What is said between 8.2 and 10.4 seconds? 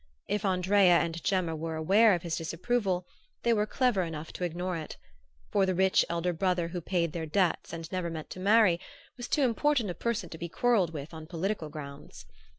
to marry was too important a person to